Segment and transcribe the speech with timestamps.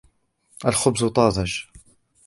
[0.65, 1.51] الخبز طازج.